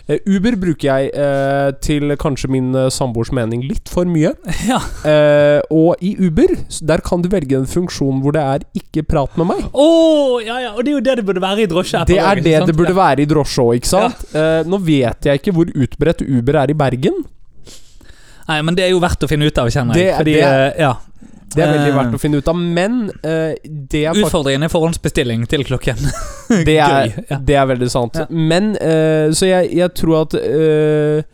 [0.06, 4.34] Eh, Uber bruker jeg eh, til kanskje min samboers mening litt for mye.
[4.66, 4.80] Ja.
[5.06, 6.50] Eh, og i Uber,
[6.88, 9.68] der kan du velge en funksjon hvor det er 'ikke prat med meg'.
[9.70, 12.02] Oh, ja, ja, og det er jo det det burde være i drosje.
[12.08, 14.28] Det er det det burde være i drosje òg, ikke sant?
[14.36, 17.24] Eh, nå vet jeg ikke hvor utbredt Uber er i Bergen.
[18.46, 20.12] Nei, men det er jo verdt å finne ut av, kjenner jeg.
[20.12, 20.94] Det Fordi, det eh, ja.
[21.56, 24.72] Det er veldig Eh, verdt å finne ut av, men eh, det er Utfordringen er
[24.72, 26.00] forhåndsbestilling til klokken.
[26.66, 27.36] Det er, Gøy, ja.
[27.42, 28.18] det er veldig sant.
[28.20, 28.26] Ja.
[28.30, 31.24] Men eh, Så jeg, jeg tror at eh,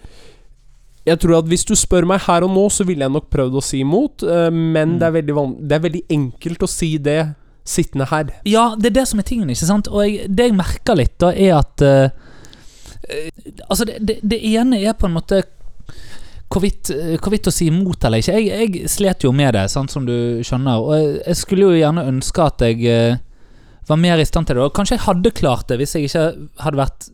[1.04, 3.58] Jeg tror at hvis du spør meg her og nå, så ville jeg nok prøvd
[3.60, 4.98] å si imot, eh, men Mm.
[5.02, 7.20] det, er det er veldig enkelt å si det
[7.64, 8.32] sittende her.
[8.48, 9.90] Ja, det er det som er tingen, ikke sant?
[9.92, 12.21] Og jeg, det jeg merker litt, da, er at eh, eh,
[13.68, 15.42] Altså, det, det, det ene er på en måte
[16.52, 18.38] hvorvidt, eh, hvorvidt å si imot eller ikke.
[18.38, 20.80] Jeg, jeg slet jo med det, sant, som du skjønner.
[20.80, 23.20] Og jeg, jeg skulle jo gjerne ønske at jeg eh,
[23.88, 24.66] var mer i stand til det.
[24.66, 26.26] Og kanskje jeg hadde klart det hvis jeg ikke
[26.64, 27.08] hadde vært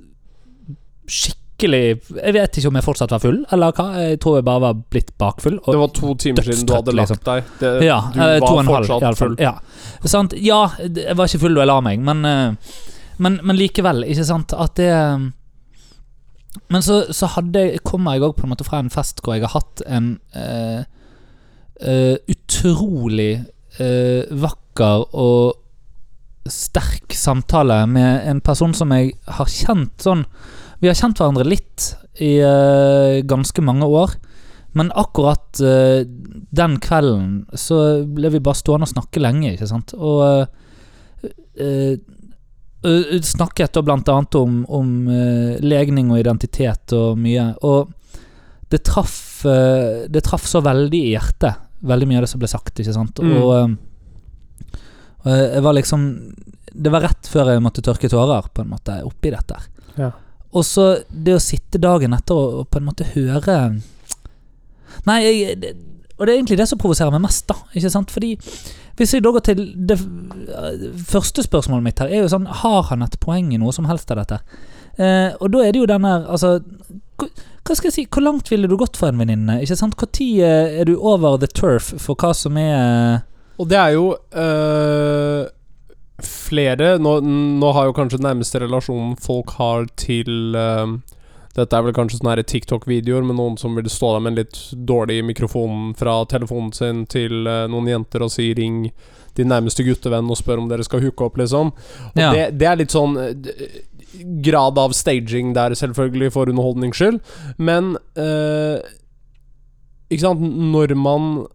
[1.08, 3.86] skikkelig Jeg vet ikke om jeg fortsatt var full, eller hva.
[3.98, 5.56] Jeg tror jeg bare var blitt bakfull.
[5.64, 7.48] Det var to timer siden du hadde lagt deg.
[7.62, 9.34] Det, ja, du eh, to og var en halv, fortsatt i full.
[9.42, 9.56] Ja.
[10.04, 10.36] Sant?
[10.38, 12.78] ja, jeg var ikke full da jeg la meg, men, eh,
[13.24, 14.92] men, men likevel, ikke sant, at det
[16.68, 19.44] Men så, så hadde kommer jeg òg på en måte fra en fest hvor jeg
[19.44, 20.80] har hatt en uh,
[21.84, 23.32] uh, utrolig
[23.80, 30.22] uh, vakker og sterk samtale med en person som jeg har kjent sånn
[30.80, 31.90] Vi har kjent hverandre litt
[32.22, 32.38] i
[33.26, 34.12] ganske mange år.
[34.78, 39.90] Men akkurat den kvelden så ble vi bare stående og snakke lenge, ikke sant.
[39.98, 40.46] Og
[42.84, 47.50] eh, eh, snakket da blant annet om, om eh, legning og identitet og mye.
[47.66, 47.92] Og
[48.68, 52.80] det traff Det traff så veldig i hjertet, veldig mye av det som ble sagt,
[52.82, 53.20] ikke sant.
[53.22, 53.36] Mm.
[53.38, 53.76] Og,
[55.22, 56.08] og jeg var liksom
[56.74, 59.60] Det var rett før jeg måtte tørke tårer, på en måte, oppi dette.
[59.94, 60.10] Ja.
[60.50, 63.58] Og så det å sitte dagen etter og, og på en måte høre
[65.06, 65.72] Nei, jeg,
[66.18, 67.54] og det er egentlig det som provoserer meg mest, da.
[67.78, 68.10] Ikke sant?
[68.10, 68.32] Fordi
[68.98, 69.98] hvis jeg da går til det
[71.06, 74.10] første spørsmålet mitt her, er jo sånn Har han et poeng i noe som helst
[74.10, 74.40] av dette?
[74.98, 76.56] Eh, og da er det jo den her Altså
[77.18, 79.60] hva skal jeg si, Hvor langt ville du gått for en venninne?
[79.62, 79.94] Ikke sant?
[79.94, 83.22] Når er du over the turf for hva som er
[83.58, 85.46] Og det er jo øh,
[86.22, 87.18] flere nå,
[87.62, 90.98] nå har jo kanskje den nærmeste relasjonen folk har til øh,
[91.58, 94.58] Dette er vel kanskje sånne TikTok-videoer med noen som vil stå der med en litt
[94.88, 98.90] dårlig mikrofon fra telefonen sin til uh, noen jenter og si 'ring
[99.38, 101.70] din nærmeste guttevenn' og spør om dere skal hooke opp, liksom.
[101.70, 102.32] Og Ja.
[102.34, 103.34] det, det er litt sånn øh,
[104.42, 107.20] grad av staging der, selvfølgelig, for underholdnings skyld,
[107.58, 108.78] men uh,
[110.10, 111.46] Ikke sant, når man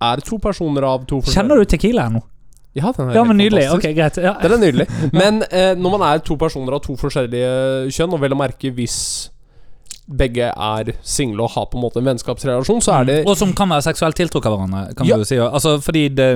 [0.00, 2.20] er to personer av to Kjenner du Tequila nå?
[2.74, 3.68] Ja, den er Ja, men nydelig.
[3.68, 3.90] fantastisk.
[3.90, 4.16] Ok, greit.
[4.24, 4.32] Ja.
[4.42, 4.86] Den er nydelig.
[5.20, 8.72] Men eh, når man er to personer av to forskjellige kjønn, og vel å merke
[8.74, 9.30] hvis
[10.04, 13.54] begge er single og har på en måte en vennskapsrelasjon, så er det Og som
[13.56, 14.82] kan være seksuelt tiltrukket av hverandre.
[14.98, 15.16] Kan Ja.
[15.16, 16.28] du si Altså, fordi det,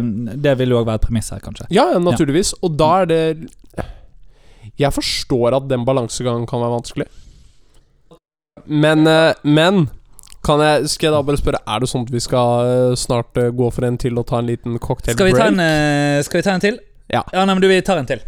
[0.43, 1.67] det vil jo òg være et premiss her, kanskje.
[1.71, 2.55] Ja, ja, naturligvis.
[2.63, 3.23] Og da er det
[4.79, 7.07] Jeg forstår at den balansegangen kan være vanskelig.
[8.67, 9.89] Men, eh, men
[10.57, 13.51] jeg, skal jeg da bare spørre Er det sånn at vi skal eh, snart eh,
[13.55, 15.53] gå for en til og ta en liten cocktail Skal vi ta break?
[15.53, 16.79] en, eh, skal vi ta en til?
[17.13, 17.23] Ja.
[17.33, 18.21] Ja, nei, men du, vi tar en til.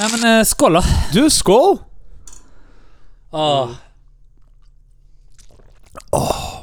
[0.00, 0.82] Nei, men skål, da.
[1.12, 1.78] Du, skål!
[3.32, 3.74] Åh.
[6.12, 6.61] Den,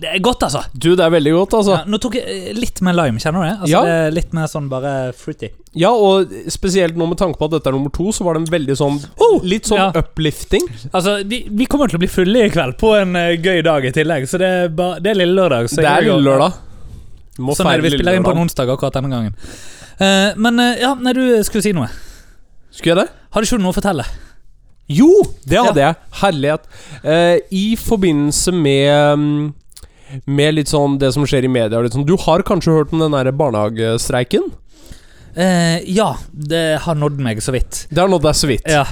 [0.00, 0.62] det er godt, altså.
[0.72, 1.74] Du, det er veldig godt, altså.
[1.78, 3.56] Ja, nå tok jeg eh, litt mer lime, kjenner du det?
[3.58, 3.80] Altså, Ja.
[3.84, 5.50] det er litt mer sånn bare fruity.
[5.78, 8.42] Ja, og spesielt nå med tanke på at dette er nummer to, så var det
[8.42, 8.96] en veldig sånn
[9.46, 9.90] Litt sånn Ja.
[10.00, 10.64] uplifting.
[10.90, 13.84] Altså, vi, vi kommer til å bli fulle i kveld på en uh, gøy dag
[13.86, 15.70] i tillegg, så det er, bare, det er lille lørdag.
[15.70, 16.58] Det er lille lørdag.
[17.40, 19.36] Må Sånn er det, vi spiller inn på en onsdag akkurat denne gangen.
[20.00, 21.88] Uh, men uh, ja, nei, du skulle si noe.
[22.74, 23.08] Skulle jeg det?
[23.30, 24.04] Hadde ikke noe å fortelle?
[24.90, 25.08] Jo,
[25.46, 25.94] det hadde jeg.
[26.20, 26.64] Herlighet.
[27.04, 29.48] Uh, I forbindelse med mm,
[30.26, 32.06] Med litt sånn det som skjer i media sånn.
[32.08, 34.50] Du har kanskje hørt om den der barnehagestreiken?
[35.34, 37.84] Eh, ja, det har nådd meg så vidt.
[37.90, 38.66] Det har nådd deg så vidt.
[38.66, 38.82] Ja,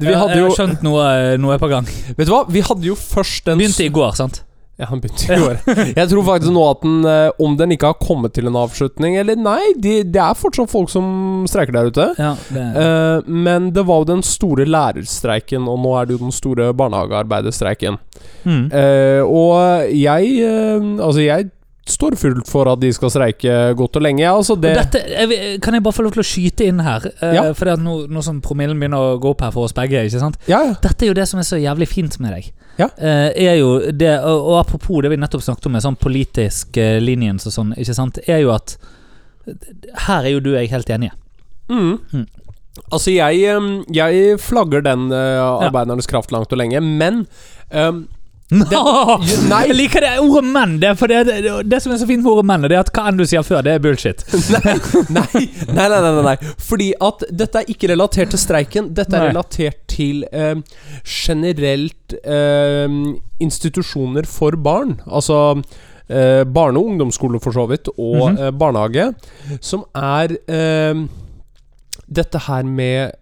[0.00, 1.04] Vi hadde jeg har skjønt noe,
[1.38, 1.86] noe er på gang.
[1.86, 2.42] Vet du hva?
[2.50, 4.42] Vi hadde jo først den Begynte i går, sant?
[4.76, 5.58] Ja, han begynte i går.
[6.00, 9.14] Jeg tror faktisk nå at den, eh, om den ikke har kommet til en avslutning
[9.20, 12.08] Eller nei, de, det er fortsatt folk som streiker der ute.
[12.18, 16.24] Ja, det, Eh, men det var jo den store lærerstreiken, og nå er det jo
[16.24, 17.98] den store barnehagearbeiderstreiken.
[18.44, 18.64] mm.
[18.74, 21.50] Uh, og jeg uh, Altså, jeg
[21.84, 24.24] står fullt for at de skal streike godt og lenge.
[24.24, 27.08] Altså det, Og Dette, jeg, kan jeg bare få lov til å skyte inn her?
[27.20, 27.42] Uh, Ja.
[27.52, 30.04] For det er nå, nå som promillen begynner å gå opp her for oss begge.
[30.06, 30.38] ikke sant?
[30.48, 30.76] ja, ja.
[30.80, 32.52] Dette er jo det som er så jævlig fint med deg.
[32.78, 32.88] Ja.
[32.98, 36.96] Eh, er jo det, og, apropos det vi nettopp snakket om, med sånn politisk uh,
[37.02, 38.78] linjens og sånn, ikke sant, er jo at
[40.08, 41.14] her er jo du og jeg helt enige.
[41.68, 41.98] Mm.
[42.12, 42.26] Mm.
[42.88, 47.26] Altså, jeg, jeg flagger den uh, arbeidernes kraft langt og lenge, men
[47.70, 48.06] um,
[49.50, 49.60] nei.
[49.68, 50.76] Jeg liker det ordet 'menn'.
[50.82, 52.92] Det, for det, det, det som er så fint med ordet 'menn', det er at
[52.94, 54.24] hva enn du sier før, det er bullshit.
[54.54, 54.76] nei,
[55.18, 56.36] nei, nei, nei, nei, nei.
[56.68, 58.92] Fordi at dette er ikke relatert til streiken.
[58.94, 59.32] Dette er Nei.
[59.32, 60.54] relatert til eh,
[61.04, 62.88] generelt eh,
[63.44, 64.96] institusjoner for barn.
[65.06, 65.40] Altså
[66.08, 68.38] eh, barne- og ungdomsskole, for så vidt, og Mhm.
[68.38, 69.14] uh, barnehage.
[69.60, 70.34] Som er
[70.92, 71.08] um,
[72.08, 73.12] dette her med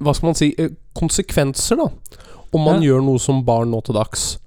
[0.00, 1.88] Hva skal man si eh, Konsekvenser, da.
[2.52, 2.88] Om man Ja.
[2.92, 4.38] gjør noe som barn nå til dags.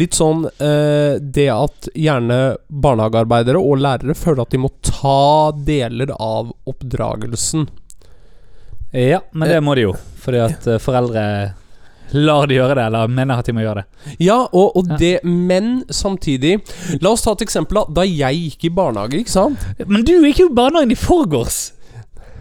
[0.00, 6.14] Litt sånn eh, det at gjerne barnehagearbeidere og lærere føler at de må ta deler
[6.18, 7.68] av oppdragelsen.
[8.92, 9.94] Ja, men det må de jo.
[10.22, 11.24] Fordi at eh, foreldre
[12.16, 14.14] lar de gjøre det, eller mener at de må gjøre det.
[14.24, 14.96] Ja, og, og Ja.
[14.96, 16.54] det Men samtidig
[17.02, 17.82] La oss ta et eksempel.
[17.92, 19.58] Da jeg gikk i barnehage, ikke sant?
[19.86, 21.72] Men du gikk jo i barnehagen i forgårs!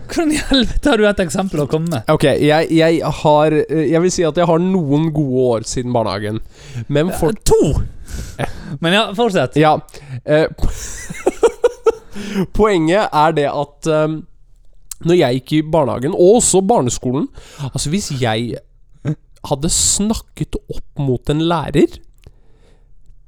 [0.08, 2.08] Hvordan i helvete har du et eksempel å komme med?
[2.12, 5.94] Ok, jeg, jeg har eh, Jeg vil si at jeg har noen gode år siden
[5.96, 6.40] barnehagen.
[6.88, 7.62] Men for To!
[8.84, 9.58] Men ja, fortsett.
[9.60, 9.76] Ja.
[10.24, 10.48] Eh,
[12.58, 14.22] poenget er det at um,
[15.06, 17.28] når jeg gikk i barnehagen, og også barneskolen
[17.70, 18.58] Altså, hvis jeg
[19.48, 22.00] hadde snakket opp mot en lærer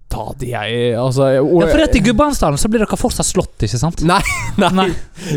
[0.09, 3.77] Da de jeg Altså og, Ja, for etter Gudbrandsdalen så blir dere fortsatt slått, ikke
[3.77, 4.01] sant?
[4.09, 4.21] Nei,
[4.57, 4.87] nei, Nei.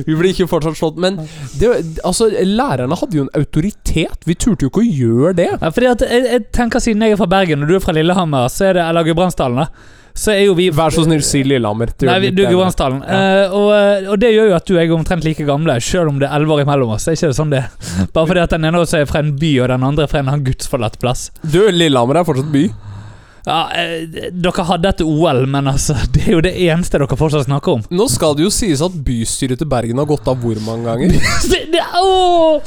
[0.07, 0.97] vi blir ikke fortsatt slått.
[1.03, 1.19] Men
[1.61, 1.73] det,
[2.09, 4.25] altså, lærerne hadde jo en autoritet.
[4.25, 5.51] Vi turte jo ikke å gjøre det.
[5.59, 7.93] Ja, fordi at jeg, jeg tenker Siden jeg er fra Bergen og du er fra
[7.97, 11.41] Lillehammer, så er det, eller Gudbrandsdalen, da, så er jo vi Vær så snill, si
[11.45, 11.93] Lillehammer.
[12.09, 12.51] Nei, vi- du er.
[12.55, 13.03] Gudbrandsdalen.
[13.05, 13.21] Ja.
[13.53, 16.13] Uh, og, og det gjør jo at du og jeg er omtrent like gamle, selv
[16.15, 17.07] om det er elleve år imellom oss.
[17.09, 17.63] Er ikke det sånn det?
[18.17, 20.25] Bare fordi at den ene også er fra en by, og den andre er fra
[20.25, 21.29] en annen gudsforlatt plass.
[21.45, 22.67] Du, Lillehammer er fortsatt by.
[23.47, 27.49] Ja, eh, Dere hadde et OL, men altså, det er jo det eneste dere fortsatt
[27.49, 27.81] snakker om.
[27.91, 31.17] Nå skal det jo sies at bystyret til Bergen har gått av hvor mange ganger?
[31.53, 32.61] Det, det, au,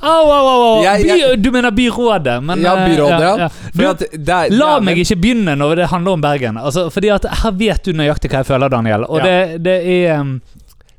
[0.00, 0.82] au, au, au.
[0.82, 3.48] Jeg- By, jeg- du mener byrådet, men Ja, eh, byrådet, ja.
[3.76, 6.56] Du, at det er, La det er meg ikke begynne når det handler om Bergen.
[6.58, 9.04] Altså, fordi at Her vet du nøyaktig hva jeg føler, Daniel.
[9.08, 9.24] Og Ja.
[9.30, 10.40] det, det er um,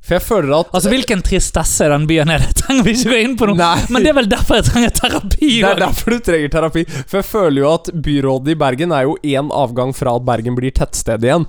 [0.08, 3.18] For jeg føler at Altså, Hvilken tristesse den byen er, det trenger vi ikke gå
[3.26, 3.58] inn på noe?
[3.60, 3.86] Nei.
[3.92, 5.50] Men det er vel derfor jeg trenger terapi.
[5.60, 6.86] Det er derfor du trenger terapi.
[7.04, 10.56] For jeg føler jo at byrådet i Bergen er jo én avgang fra at Bergen
[10.56, 11.46] blir tettsted igjen.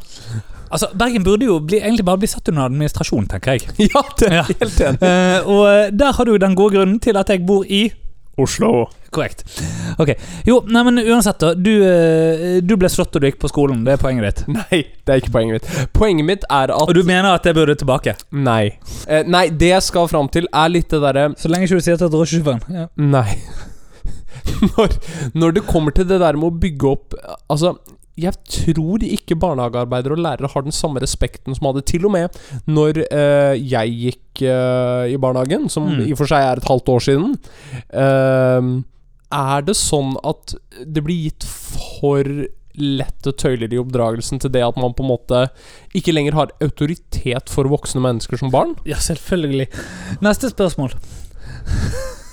[0.69, 3.71] Altså, Bergen burde jo bli, egentlig bare bli satt under administrasjon, tenker jeg.
[3.95, 4.45] Ja, det er Ja.
[4.51, 5.01] helt enig.
[5.01, 7.87] Uh, og eh, der har du den gode grunnen til at jeg bor i
[8.39, 8.89] Oslo.
[9.11, 9.45] Korrekt.
[9.99, 10.13] Ok.
[10.47, 11.55] Jo, nei, men uansett, da.
[11.57, 13.81] Du, eh, du ble slått da du gikk på skolen.
[13.87, 14.43] Det er poenget ditt.
[14.59, 15.89] Nei, det er ikke poenget mitt.
[15.97, 18.15] Poenget mitt er at Og du mener at jeg burde tilbake?
[18.31, 18.77] Nei.
[19.09, 21.87] Eh, nei, det jeg skal fram til, er litt det derre Så lenge ikke du
[21.89, 22.63] sier til drosjesjåføren.
[22.75, 22.87] Ja.
[23.01, 23.39] Nei.
[24.77, 24.99] når,
[25.35, 27.17] når det kommer til det der med å bygge opp
[27.51, 27.75] Altså,
[28.19, 32.39] jeg tror ikke barnehagearbeidere og lærere har den samme respekten som hadde til og med
[32.67, 36.03] når uh, jeg gikk uh, i barnehagen, som Mm.
[36.05, 37.37] i og for seg er et halvt år siden.
[37.95, 38.83] Uh,
[39.33, 40.55] er det sånn at
[40.85, 42.25] det blir gitt for
[42.79, 45.41] lette tøyler i oppdragelsen til det at man på en måte
[45.99, 48.77] ikke lenger har autoritet for voksne mennesker som barn?
[48.87, 49.69] ja, selvfølgelig.
[50.25, 50.95] Neste spørsmål.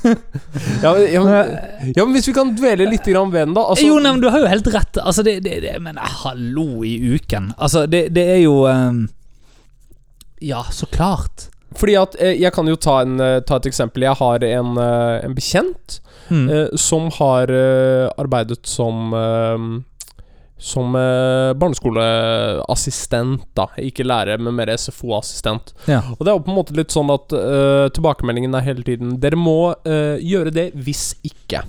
[0.83, 1.57] Ja, men, ja, men,
[1.95, 3.63] ja, men hvis vi kan dvele litt ved den, da.
[3.71, 4.99] Altså, jo, nei, men du har jo helt rett.
[5.01, 7.51] Altså, det, det, det Men eh, hallo i uken.
[7.57, 9.03] Altså, det, det er jo um,
[10.45, 11.49] Ja, så klart.
[11.75, 14.05] Fordi at eh, Jeg kan jo ta, en, eh, ta et eksempel.
[14.07, 16.47] Jeg har en, en bekjent Mm.
[16.49, 17.51] eh, som har
[18.17, 19.65] arbeidet som eh,
[20.57, 23.67] Som eh, barneskoleassistent, da.
[23.83, 25.73] Ikke lærer, men mer SFO-assistent.
[25.91, 25.99] Ja.
[26.15, 29.17] Og det er jo på en måte litt sånn at eh, tilbakemeldingen er hele tiden
[29.19, 31.65] Dere må eh, gjøre det hvis ikke.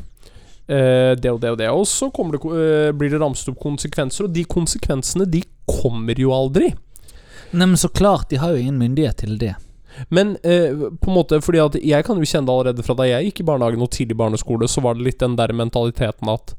[0.66, 1.70] Eh, det og det og det.
[1.70, 6.32] Og så det, eh, blir det ramset opp konsekvenser, og de konsekvensene, de kommer jo
[6.34, 6.72] aldri.
[7.50, 9.54] Nei, men så klart, de har jo ingen myndighet til det.
[10.08, 13.06] Men eh, på en måte fordi at jeg kan jo kjenne det allerede fra da
[13.08, 16.52] jeg gikk i barnehagen og tidlig barneskole, så var det litt den der mentaliteten at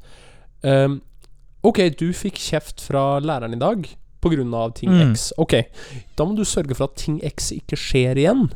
[0.66, 0.98] ehm,
[1.66, 3.88] Ok, du fikk kjeft fra læreren i dag
[4.54, 5.12] av ting Mm.
[5.12, 5.32] X.
[5.38, 5.54] Ok,
[6.16, 8.48] da må du sørge for at ting X ikke skjer igjen.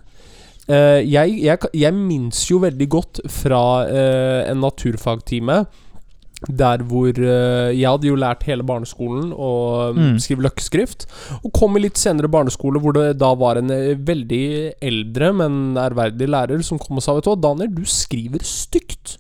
[0.68, 5.64] Uh, jeg, jeg, jeg minnes jo veldig godt fra uh, en naturfagtime
[6.48, 10.18] der hvor uh, Jeg hadde jo lært hele barneskolen å Mm.
[10.22, 11.06] skrive løkkeskrift.
[11.44, 13.68] Og kom i litt senere barneskole hvor det da var en
[14.06, 18.42] veldig eldre, men ærverdig lærer som kom og sa Vet du hva, Daniel, du skriver
[18.42, 19.18] stygt.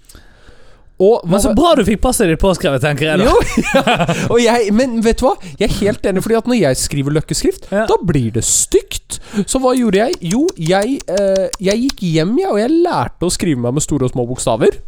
[1.00, 3.24] Og Men så bra du fikk passet ditt påskrevet, tenker jeg da.
[3.26, 4.52] Jo, ja.
[4.58, 5.32] Jeg, men vet du hva?
[5.58, 7.86] Jeg er helt enig, fordi at når jeg skriver løkkeskrift, Ja.
[7.90, 9.18] da blir det stygt.
[9.48, 10.18] Så hva gjorde jeg?
[10.34, 14.06] Jo, jeg, eh, jeg gikk hjem, jeg, og jeg lærte å skrive meg med store
[14.06, 14.78] og små bokstaver.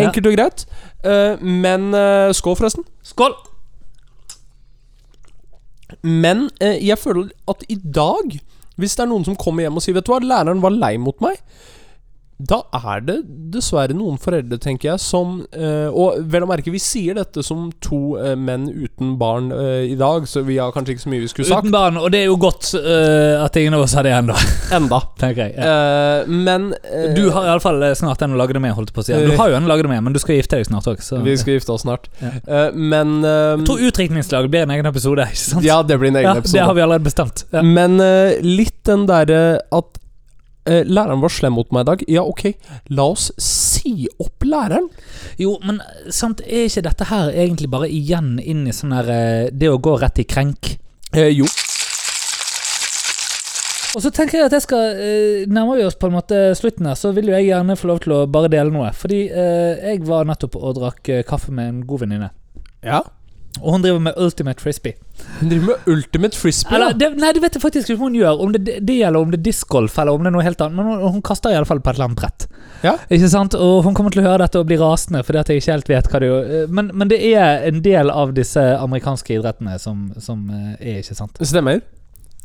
[0.00, 0.64] Enkelt og greit.
[1.04, 2.86] Eh, men eh, Skål, forresten.
[3.04, 3.34] Skål!
[6.02, 8.32] Men eh, jeg føler at i dag,
[8.80, 10.96] hvis det er noen som kommer hjem og sier Vet du hva, læreren var lei
[11.00, 11.38] mot meg,
[12.50, 12.58] da
[12.94, 13.16] er det
[13.54, 17.68] dessverre noen foreldre, tenker jeg, som eh, Og vel å merke, vi sier dette som
[17.84, 21.22] to eh, menn uten barn eh, i dag, så vi har kanskje ikke så mye
[21.24, 21.64] vi skulle sagt.
[21.68, 24.36] Uten barn, og det er jo godt øh, at ingen av oss har det ennå,
[24.78, 25.00] Enda.
[25.22, 25.56] tenker jeg.
[25.56, 25.70] Ja.
[26.20, 29.06] Eh, men eh, Du har iallfall snart en å lage det med, holdt på å
[29.08, 29.14] si.
[29.14, 31.00] Du har jo en å lage det med, men du skal gifte deg snart òg,
[31.24, 32.10] Vi skal gifte oss snart.
[32.20, 32.34] Ja.
[32.44, 35.64] Eh, men eh, Jeg tror utdrikningslag blir en egen episode, ikke sant?
[35.66, 36.58] Ja, det blir en egen Ja, episode.
[36.60, 37.46] det har vi allerede bestemt.
[37.64, 40.00] Men eh, litt den derre at eh,
[40.64, 42.04] læreren var slem mot meg i dag.
[42.16, 42.54] Ja, ok,
[42.96, 44.88] la oss si opp læreren.
[45.40, 49.52] Jo, men sant, er ikke dette her egentlig bare igjen inn i sånn her eh,
[49.52, 50.76] Det å gå rett i krenk?
[51.14, 51.48] Eh, jo.
[53.94, 56.88] Og så tenker jeg at jeg skal eh, Nærmer vi oss på en måte slutten
[56.90, 58.90] her, så vil jo jeg gjerne få lov til å bare dele noe.
[58.96, 62.32] Fordi eh, jeg var nettopp og drakk eh, kaffe med en god venninne.
[62.84, 63.04] Ja.
[63.62, 64.96] Og hun driver med Ultimate Frisbee.
[65.40, 66.74] Hun driver med ultimate frisbee.
[66.74, 68.40] Eller, det, nei, det vet jeg faktisk ikke hva hun gjør.
[68.42, 70.76] Om det, det gjelder om det er discgolf eller om det er noe helt annet.
[70.80, 72.46] Men hun, hun kaster i alle fall på et eller annet brett.
[72.82, 72.96] Ja.
[73.14, 73.54] Ikke sant?
[73.54, 75.92] Og hun kommer til å høre dette og bli rasende fordi at jeg ikke helt
[75.94, 76.50] vet hva det gjør.
[76.58, 80.98] Eh, Men, men det er en del av disse amerikanske idrettene som, som eh, er,
[81.04, 81.38] ikke sant?
[81.46, 81.80] Stemmer.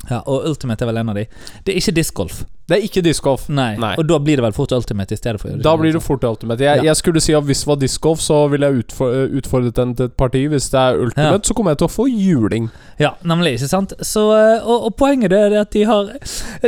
[0.08, 1.26] Ja, Og Ultimate er vel en av de.
[1.66, 2.38] Det er ikke discgolf.
[2.70, 3.48] Det er ikke discgolf.
[3.52, 3.74] Nei.
[3.82, 3.96] Nei.
[4.00, 6.62] Og da blir det vel fort Ultimate i stedet for Da blir det fort ultimate.
[6.64, 6.84] Jeg, Ja.
[6.92, 9.96] jeg skulle si at hvis det var discgolf, så ville jeg utfor, eh, utfordret den
[9.96, 10.46] til et parti.
[10.48, 12.70] Hvis det er ultimate, så kommer jeg til å få juling.
[13.00, 13.56] Ja, nemlig.
[13.60, 13.94] ikke sant?
[14.02, 16.14] Så, eh, og, og poenget er at de har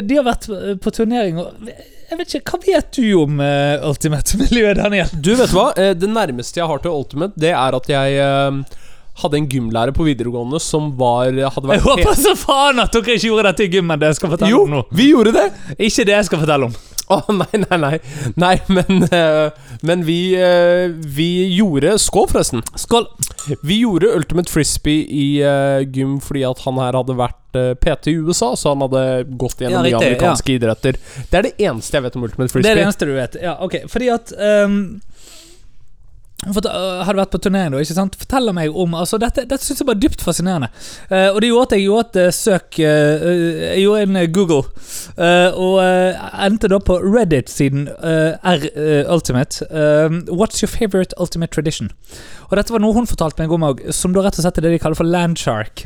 [0.02, 0.50] De har vært
[0.82, 1.54] på turnering og
[2.12, 5.08] Jeg vet ikke, Hva vet du om uh, Ultimate-miljøet, Daniel?
[5.22, 5.72] Du, vet hva?
[5.78, 8.52] Eh, Det nærmeste jeg har til ultimate, det er at jeg eh,
[9.22, 13.30] hadde en gymlærer på videregående som var hadde Jeg håper så faen at dere ikke
[13.32, 14.00] gjorde dette i gymmen.
[14.02, 15.50] Det jeg skal fortelle Jo, om nå vi gjorde det!
[15.78, 16.80] Ikke det jeg skal fortelle om.
[17.12, 17.98] Å, nei, nei, nei.
[18.40, 22.64] Nei, men, uh, men vi, uh, vi gjorde Skål, forresten.
[22.80, 23.08] Skål.
[23.68, 28.16] Vi gjorde Ultimate Frisbee i uh, gym fordi at han her hadde vært PT i
[28.24, 29.04] USA, så han hadde
[29.36, 31.00] gått gjennom Ja, riktig, amerikanske idretter.
[31.28, 32.64] Det er det eneste jeg vet om Ultimate Frisbee.
[32.64, 33.36] Det er det eneste du vet.
[33.44, 33.76] Ja, ok.
[33.92, 34.78] Fordi at ehm,
[36.50, 37.82] for, uh, Hadde vært på turnering, da.
[37.84, 38.18] ikke sant?
[38.18, 40.72] Forteller meg om altså Dette, dette syns jeg er dypt fascinerende.
[41.12, 43.26] Uh, og det gjorde at jeg gjorde et eh, søk eh,
[43.76, 44.64] Jeg gjorde en Google,
[45.18, 45.78] uh, og
[46.42, 48.66] endte da på Reddit-siden R
[49.12, 49.66] Ultimate.
[49.70, 51.92] Eh, what's your favorite ultimate tradition?
[52.52, 54.66] Og dette var noe hun fortalte meg om òg, som da rett og slett er
[54.68, 55.86] det de kaller for landshark.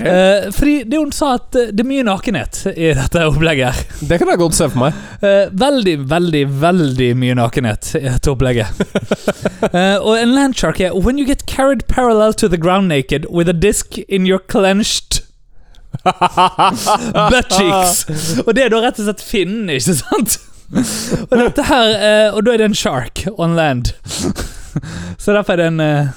[0.00, 3.76] Uh, fordi det hun sa, at eh, det er mye nakenhet i dette opplegget.
[3.76, 4.08] her.
[4.08, 4.96] Det kan jeg godt se for meg.
[5.20, 8.72] Eh, veldig, veldig, veldig mye nakenhet i dette opplegget.
[9.68, 13.50] Eh, og en landshark er When you get carried parallel to the ground naked with
[13.50, 15.20] a disc in your clenched
[17.32, 18.38] butt cheeks.
[18.46, 20.38] Og det er da rett og slett finnen, ikke sant?
[21.30, 23.92] og dette her eh, Og da er det en shark on land.
[25.28, 26.14] Så derfor er det en land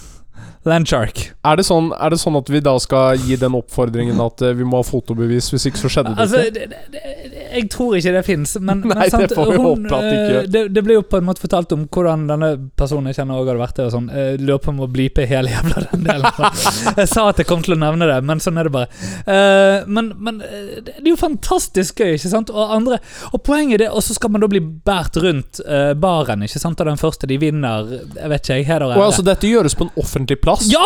[0.63, 1.24] landshark.
[1.43, 4.54] Er det, sånn, er det sånn at vi da skal gi den oppfordringen at uh,
[4.56, 6.67] vi må ha fotobevis, hvis ikke så skjedde det Altså, ikke?
[6.69, 7.02] det, det,
[7.34, 9.97] det, jeg tror ikke det fins, men, Nei, men sant, det får vi hun, håpe
[9.97, 12.51] at det ikke eh, det, det ble jo på en måte fortalt om hvordan denne
[12.79, 14.09] personen jeg kjenner også hadde vært det, og sånn.
[14.11, 16.27] Eh, Lurer på om å blipe hele jævla den delen.
[17.01, 18.87] Jeg sa at jeg kom til å nevne det, men sånn er det bare.
[19.25, 22.51] Uh, men, men det er jo fantastisk gøy, ikke sant?
[22.53, 22.99] Og andre
[23.31, 26.61] Og poenget er det, og så skal man da bli båret rundt uh, baren, ikke
[26.61, 26.81] sant?
[26.81, 29.87] Og den første de vinner, jeg vet ikke, jeg, heder og altså, dette gjøres på
[29.87, 30.67] en offentlig plass?
[30.71, 30.85] Ja!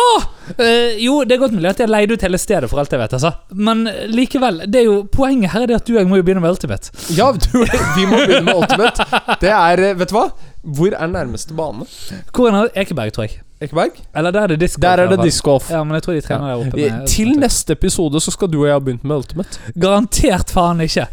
[0.54, 3.02] Uh, jo, det er godt mulig at jeg leide ut hele stedet, for alt jeg
[3.02, 3.16] vet.
[3.18, 3.32] altså
[3.66, 6.26] Men likevel, det er jo poenget her er det at du og jeg må jo
[6.26, 6.92] begynne med Ultimate.
[7.16, 7.62] Ja, du,
[7.96, 9.06] vi må begynne med Ultimate.
[9.42, 10.28] Det er eh, Vet du hva?
[10.76, 11.86] Hvor er nærmeste bane?
[12.34, 12.72] Hvor er?
[12.74, 13.42] Ekeberg, tror jeg.
[13.62, 14.00] Ekeberg?
[14.16, 14.80] Eller der er det disco.
[14.82, 15.70] Der er det discgolf.
[15.70, 16.76] Ja, men jeg tror de trener der oppe.
[16.76, 19.60] Med Til neste episode så skal du og jeg ha begynt med Ultimate.
[19.80, 21.06] Garantert faen ikke.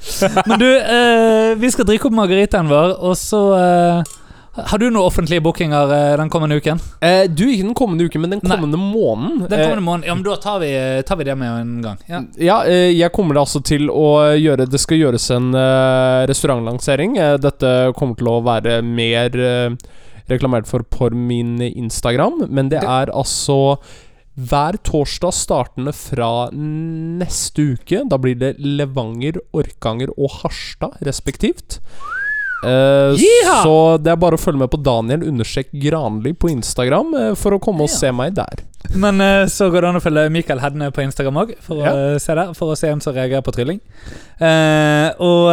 [0.49, 4.11] Men du, eh, vi skal drikke opp margaritaen vår, og så eh,
[4.55, 6.77] Har du noen offentlige bookinger eh, den kommende uken?
[7.01, 8.51] Eh, du, ikke den kommende uken, men den Nei.
[8.53, 9.47] kommende måneden.
[9.49, 10.05] Den Eh, kommende måneden?
[10.11, 10.69] Ja, men Da tar vi,
[11.09, 11.97] tar vi det med en gang.
[12.07, 12.19] Ja.
[12.37, 14.05] Ja, eh, jeg kommer altså til å
[14.37, 17.17] gjøre Det skal gjøres en eh, restaurantlansering.
[17.17, 19.69] Eh, dette kommer til å være mer eh,
[20.29, 23.77] reklamert for på min Instagram, men det Det- er altså
[24.37, 28.03] hver torsdag startende fra neste uke.
[28.09, 31.79] Da blir det Levanger, Orkanger og Harstad respektivt.
[33.19, 33.57] Jiha!
[33.63, 37.57] så det er bare å følge med på Daniel understrek Granli på Instagram uh, for
[37.57, 37.97] å komme og Ja.
[37.97, 38.63] se meg der.
[38.99, 42.45] Men uh, så går det an å følge Mikael Hedne på Instagram òg, for, Ja.
[42.53, 43.79] for å se hvem som reagerer på trylling.
[45.23, 45.47] Og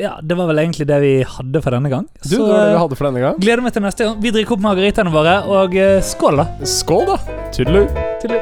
[0.00, 2.06] ja, det var vel egentlig det vi hadde for denne gang.
[2.22, 3.38] Du, så det var det vi hadde for denne gang.
[3.42, 4.18] gleder meg til neste gang.
[4.24, 5.76] Vi drikker opp margaritaene våre, og
[6.08, 6.48] skål, da.
[6.64, 7.40] Skål, da!
[7.52, 7.84] Tudelu.
[8.24, 8.38] Til